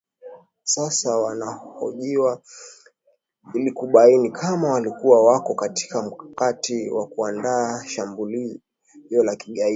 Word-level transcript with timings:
sasa 0.63 1.17
wanahojiwa 1.17 2.41
ilikubaini 3.53 4.31
kama 4.31 4.69
walikuwa 4.73 5.25
wako 5.25 5.55
katika 5.55 6.01
mkakati 6.01 6.89
wa 6.89 7.07
kuandaa 7.07 7.83
shambulio 7.87 8.59
la 9.23 9.35
kigaidi 9.35 9.69